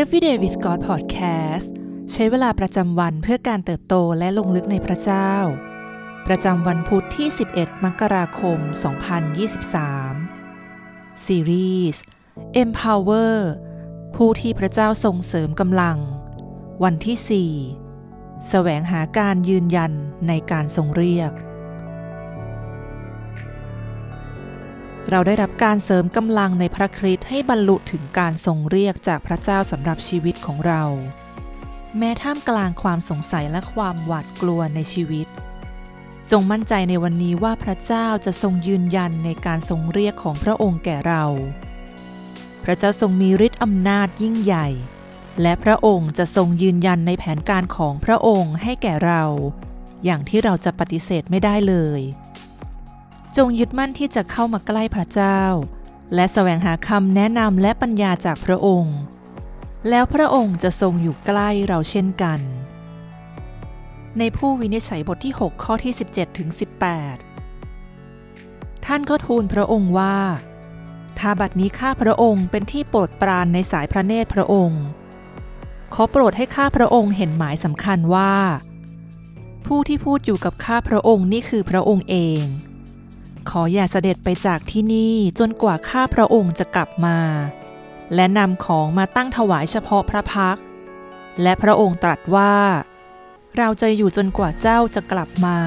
[0.00, 1.68] Everyday with God Podcast
[2.12, 5.32] ใช้เวลาประจำวันเพื่อการเติบโตและลงลึกในพระเจ้า
[6.26, 8.58] ประจำวันพุธที่ 11 มกราคม
[10.26, 12.02] 2023 ซีรีส์
[12.62, 13.36] Empower
[14.16, 15.98] ผู้ที่พระเจ้าทรงเสริมกำลัง
[16.84, 17.50] วันที่
[17.98, 19.92] 4 แสวงหาการยืนยัน
[20.28, 21.32] ในการทรงเรียก
[25.10, 30.82] เราได้รับการเสริมกำลังในพระคริสต์ให้บรรลุถึงการทรงเรียกจากพระเจ้าสำหรับชีวิตของเรา
[31.98, 35.26] แม้ท่ามกลางความสงสัยและความหวาดกลัวในชีวิต
[36.30, 41.24] จงมั่นใจในวันนี้ว่าพระเจ้าจะทรงยืนยันในการทรงเรียกของพระองค์แก่เรา
[42.64, 44.68] พระเจ้าทรงมีฤทธิ์อำนาจยิ่งใหญ่
[45.42, 49.22] และพระองค์จะทรงยืนยันในแผนการของพระองค์ให้แก่เรา
[50.04, 52.00] อย่างที่เราจะปฏิเสธไม่ได้เลย
[53.36, 55.40] จงยึดมั่นที่จะเข้ามาใกล้พระเจ้า
[56.14, 58.96] และแสวงหาคำแนะนำและปัญญาจากพระองค์
[59.88, 62.40] แล้วพระองค์จะทรงอยู่ใกล้เราเช่นกัน
[64.18, 66.48] ในผู้วินิจฉัยบทที่ 6 ข้อที่ 17ถึง
[67.68, 70.16] 18 ท่านก็ทูลพระองค์ว่า
[71.18, 74.82] ถ้าบัดนี้ข้าพระองค์เป็นที่โปรดปรานในสายพระเนตรพระองค์
[75.94, 78.34] ขอโปรดให้ข้าพระองค์เห็นหมายสำคัญว่า
[79.66, 82.44] ผู้ที่พูดอยู่กับข้าพระองค์นี่คือพระองค์เอง
[83.50, 87.18] ขออย่าเสด็จไปจากที่นี่จนกว่าข้าพระองค์จะกลับมา
[88.14, 90.58] และนำของมาตั้งถวายเฉพาะพระพัก
[91.42, 92.54] และพระองค์ตรัสว่า
[93.56, 95.58] เราจะอยู่จนกว่าเจ้าจะกลับมา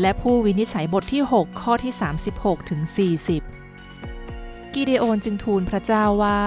[0.00, 1.92] และผู้วินิจฉัยบทที่ 6 ข้อที่
[2.32, 2.80] 36ถึง
[3.78, 6.40] 40 กิเดโอนจึงทูลพระเจ้าว่า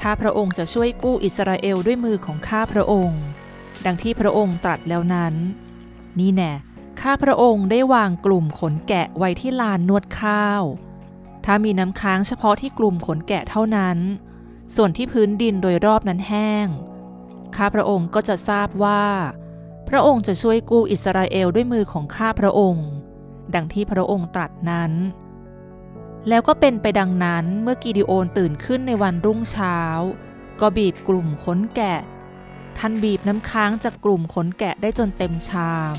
[0.00, 3.22] ถ้าพระองค์จะช่วยกู้อิสราเอลด้วยมือของข้าพระองค์
[3.86, 5.34] ดังที่พระองค์ตรัสแล้วนั้น
[6.18, 6.52] นี่แน่
[7.06, 10.62] ข้าพระองค์ได้วางกลุ่มขนแกะไว้ที่ลานนวดข้าว
[11.44, 13.98] ถ้ามีน้ำค้างเฉพาะที่กลุ่มขนแกะเท่านั้น
[14.74, 16.66] ส่วนที่พื้นดินโดยรอบนั้นแห้ง
[17.56, 19.04] ข้าพระองค์ก็จะทราบว่า
[19.88, 22.88] พระองค์จะช่วยกู้อิสราเอลด้วยมือของข้าพระองค์
[23.54, 24.92] ดังที่พระองค์ตรัสนั้น
[26.28, 29.78] แล้วก็เป็นไปดังนั้นเมื่อกิดิโอนตื่นขึ้นในวันรุ่งเช้า
[30.60, 32.00] ก็บีบกลุ่มขนแกะ
[32.78, 35.98] ท่านบีบน้ำค้างจากกลุ่มขนแกะได้จนเต็มชาม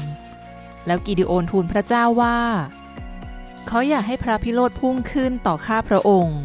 [0.87, 2.37] แล้วกิดิโอนทูลพระเจ้าว่า
[3.67, 6.39] เขาอยากให้พระพิโรธพุ่งขึ้นต่อข้าพระองค์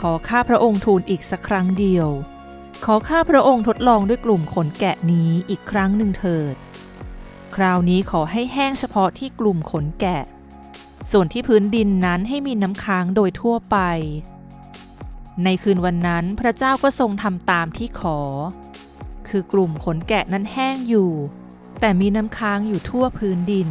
[0.00, 2.08] ขอข้าพระองค์ทูลอีกสักครั้งเดียว
[2.84, 6.54] ขอข้าพระองค์ทดลองด้วยกลุ่มขนแกะนี้อีกครั้งหนึ่งเถิด
[7.56, 10.22] คราวนี้ขอให้แห้งเฉพาะที่กลุ่มขนแกะ
[11.10, 13.78] ส่วนที่พื้นดินนั้นให้มีน้ำค้างโดยทั่วไป
[15.44, 18.18] ในคืนวันนั้นพระเจ้าก็ทรงทำตามที่ขอ
[19.28, 21.10] คือกลุ่มขนแกะนั้นแห้งอยู่
[21.80, 23.70] แต่มีน้ำค้างอยู่ทั่วพื้นดิน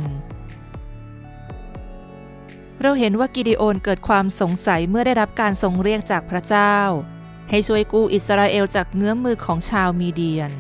[2.82, 6.76] เราเห็นว่ากิดิโอนเกิดความสงสัยเมื่อได้รับการทรงเรียกจากพระเจ้า
[7.50, 10.52] ให้ช่วยกู้อิสราเอลจากเงื้อมมือของชาวมีเดียน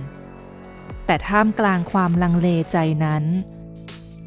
[1.05, 3.23] แต่ท่ามกลางความลังเลใจนั้น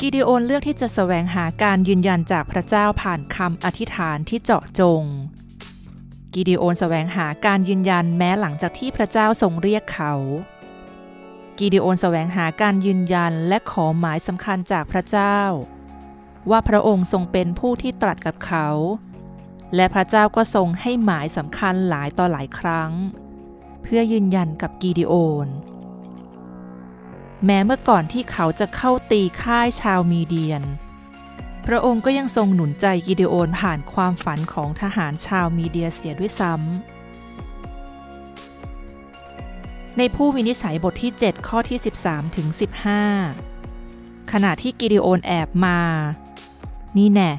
[0.00, 5.02] กิดิโอนเลือกที่จะแสวงหาการยืนยันจากพระเจ้าผ่านคำอธิษฐานที่เจาะจง
[6.34, 10.12] กิดิโอนแสวงหาการยืนยันแม้หลังจากที่พระเจ้าทรงเรียกเขา
[11.58, 15.38] กิดิโอนแสวงหาการยืนยันและขอหมายสำคัญจากพระเจ้า
[16.50, 18.68] ว่าพระองค์ทรงเป็นผู้ที่ตรัสกับเขา
[19.74, 22.90] และพระเจ้าก็ทรงให้หมายสำคัญหลายต่อหลายครั้ง
[23.82, 25.14] เพื่อยืนยันกับกิดิโอ
[25.46, 25.48] น
[27.44, 30.62] แม้เมื่อก่อนที่เขาจะเข้าตีค่ายชาวมีเดียน
[31.66, 36.95] พระองค์ก็ยังทรงหนุนใจกิเดโอนผ่านความฝันของทหารชาวมีเดียเสียด้วยซ้ำ
[39.98, 42.46] ในผู้วินิจฉัยบทที่ 7 ข้อที่ 13 ถึง
[43.40, 45.80] 15 ขณะที่กิเดโอนแอบมา
[46.96, 47.30] นี่แน่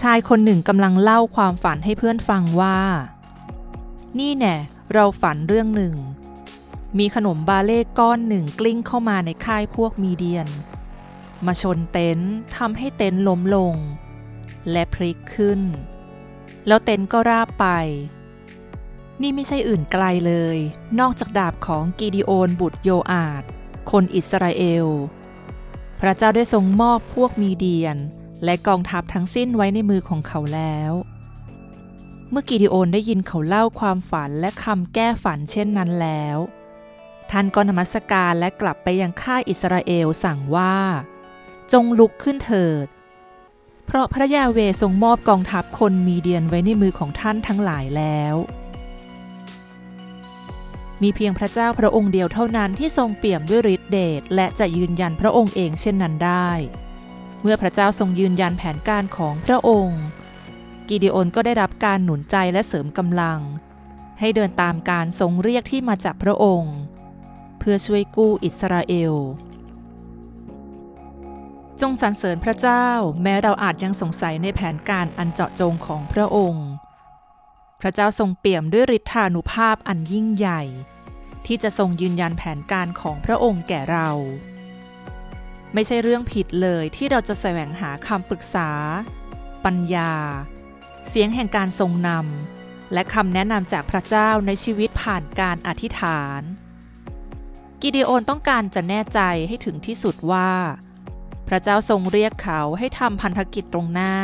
[0.00, 2.78] ชายคนหนึ่งกำลังเล่าความฝันให้เพื่อนฟังว่า
[4.18, 4.56] นี่แน่
[4.92, 5.94] เราฝันเรื่องหนึ่ง
[6.98, 10.48] มีขนมบาร์เลย์ก้อนหนึ่งกลิ้งเข้ามาในค่ายพวกมีเดียน
[11.46, 13.74] มาชนเต็นท์ทำให้เต็นท์ล้มลง
[14.70, 15.60] และพลิกขึ้น
[16.66, 17.66] แล้วเต็นท์ก็ราบไป
[19.22, 20.58] นี่ไม่ใช่อื่นไกลเลย
[21.00, 23.42] นอกจากดาบของกีดิโอนบุตรโยอาด
[23.90, 24.86] คนอิสราเอล
[26.00, 27.96] พระเจ้าได้ทรงมอบพวกมีเดียน
[28.44, 30.92] และกองทัพทั้งสิ้นไว้ในมือของเขาแล้ว
[32.30, 36.38] เมื่อกิดิโอนได้ยินเขาเล่าความฝันและคำแก้ฝันเช่นนั้นแล้ว
[37.30, 40.76] ท่านก็นมัสการและกลับไปยังค่ายอิสราเอลสั่งว่า
[41.72, 42.86] จงลุกขึ้นเถิด
[43.86, 48.34] เพราะพระยาเวทรงมอบกองทัพคนมีเดียนไว้ในมือของท่านทั้งหลายแล้ว
[51.02, 56.50] มีเพียงพระเจ้าพระองค์เดียวเท่านั้นที่ทรงเปี่ยมด้วยฤทธิเดชและจะยืนยันพระองค์เองเช่นนั้นได้
[57.42, 60.00] เมื่อพระเจ้าทรงยืนยันแผนการของพระองค์
[60.88, 63.40] กิเดโอนก็ได้รับการหนุนใจและเสริมกำลัง
[64.20, 66.74] ให้เดินตามการทรงเรียกที่มาจากพระองค์
[67.58, 69.14] เพื่อช่วยกู้อิสราเอล
[71.80, 72.86] จงสรรเสริญพระเจ้า
[73.22, 76.66] แม้เราอาจยังสงสัยในแผนการอันเจาะจงของพระองค์
[77.80, 80.62] พระเจ้าทรงเปี่ยมด้วยฤทธานุภาพอันยิ่งใหญ่
[81.46, 84.08] ที่จะทรงยืนยันแผนการของพระองค์แก่เรา
[85.74, 88.70] ไม่ใช่เรื่องผิดเลยที่เราจะแสวงหาคำปรึกษา
[89.64, 90.12] ปัญญา
[91.08, 96.40] เสียงแห่งการทรงนำและคำแนะนำจากพระเจ้าในชีวิตผ่านการอธิษฐาน
[97.80, 100.50] กิเดโอนต้องการจะแน่ใจให้ถึงที่สุดว่า
[101.48, 104.14] พระเจ้าทรงเรียกเขาให้ทำพันธกิจตรงหน้า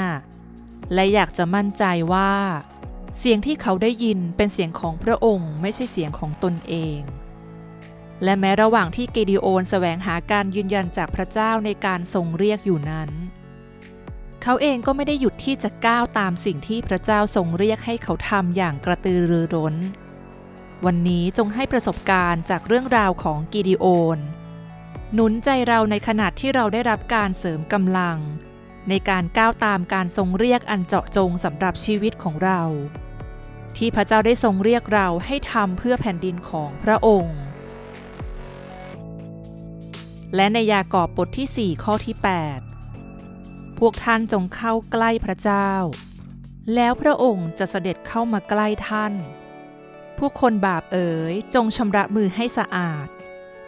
[0.94, 2.32] และอยากจะมั่นใจว่า
[3.18, 7.00] เสียงที่เขาได้ยินเป็นเสียงของพระองค์ไม่ใช่เสียงของตนเอง
[8.24, 13.10] และแม้ระหว่างที่เกดิโอนแสวงหาการยืนยันจากพระเจ้าในการทรงเรียกอยู่นั้น
[14.42, 19.74] เขาเองก็ไม่ได้หยุดที่จะก้าวตามสิ่งที่พระเจ้าทรงเรียกให้เขาทำอย่างกระตือรือร้น
[20.84, 23.86] วันนี้จงให้ประสบการณ์จากเรื่องราวของกิดิโอ
[24.16, 24.18] น
[25.14, 28.18] หนุนใจเราในขณะที่เราได้รับการเสริมกำลัง
[28.88, 32.60] ในการก้าวตามการทรงเรียกอันเจาะจงสำหรับชีวิตของเรา
[33.76, 37.38] ที่พระเจ้าได้ทรงเรียกเราให้ทำเพื่อแผ่นดินของพระองค์
[40.36, 42.16] และในยากอบบทที่ 4 ข้อที่
[42.98, 45.70] 8 พวกท่านจงเข้าใกล้พระเจ้า
[46.74, 49.12] แล้วพระองค์จะเสด็จเข้ามาใกล้ท่าน
[50.18, 53.08] พวกคนบาปเอ๋ยจงชำระมือให้สะอาด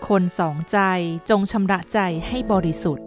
[0.08, 0.78] คนสองใจ
[1.30, 1.98] จงชำระใจ
[2.28, 3.03] ให้บริสุทธิ์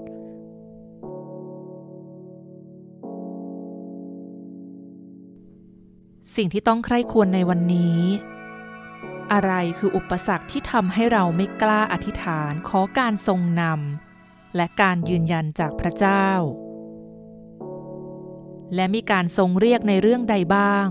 [6.35, 7.99] สิ่งที่ต้องใคร่ควรในวันนี้
[9.33, 16.27] อะไรคืออุปสรรคที่ทำให้เราไม่กล้าอธิษฐานขอการทรงนำและการยืนยันจากพระเจ้า
[18.75, 20.87] และมีการทรงเรียกในเรื่องใดบ้าง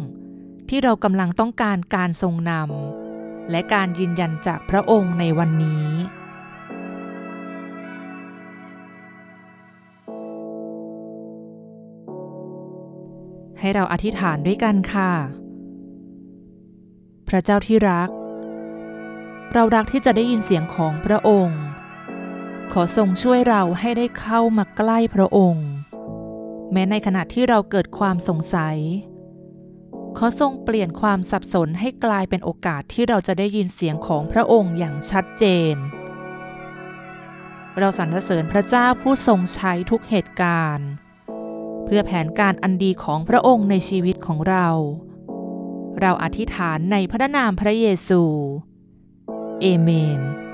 [0.69, 5.87] ที่เรากำลังต้องการการทรงนำและการยืนยันจากพระองค์ในวันนี้
[13.61, 15.13] ให้เราอธิษฐานด้วยกันค่ะ
[17.29, 18.09] พระเจ้าที่รัก
[19.53, 21.63] เรารักที่จะได้ยินเสียงของพระองค์
[22.73, 25.69] ขอทรงช่วยเราให้ได้เข้ามาใกล้พระองค์
[26.73, 28.79] แม้ในขณะที่เราเกิดความสงสัย
[30.19, 35.45] ขอทรงเปลี่ยนความสับสนให้กลายเป็นโอกาสที่เราจะได้ยินเสียงของพระองค์อย่างชัดเจ
[35.75, 35.77] น
[37.79, 40.89] เราสรรเสริญพระเจ้าผู้ทรงใช้ทุกเหตุการณ์
[41.87, 44.69] เพื่อแผนการอันดีของพระองค์ในชีวิตของเรา
[46.01, 48.23] เราอธิษฐานในพระนามพระเยซู
[49.61, 50.46] เอเมน